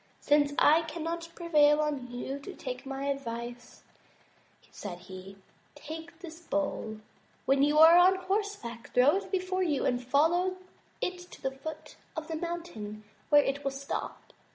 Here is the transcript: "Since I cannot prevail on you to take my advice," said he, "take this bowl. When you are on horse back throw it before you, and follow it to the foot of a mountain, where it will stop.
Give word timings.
"Since 0.19 0.53
I 0.57 0.81
cannot 0.81 1.29
prevail 1.35 1.79
on 1.79 2.09
you 2.11 2.39
to 2.39 2.55
take 2.55 2.87
my 2.87 3.05
advice," 3.05 3.83
said 4.71 4.97
he, 4.97 5.37
"take 5.75 6.21
this 6.21 6.39
bowl. 6.39 6.97
When 7.45 7.61
you 7.61 7.77
are 7.77 7.99
on 7.99 8.15
horse 8.15 8.55
back 8.55 8.91
throw 8.95 9.17
it 9.17 9.29
before 9.31 9.61
you, 9.61 9.85
and 9.85 10.03
follow 10.03 10.57
it 11.01 11.19
to 11.33 11.41
the 11.43 11.51
foot 11.51 11.97
of 12.17 12.31
a 12.31 12.35
mountain, 12.35 13.03
where 13.29 13.43
it 13.43 13.63
will 13.63 13.69
stop. 13.69 14.33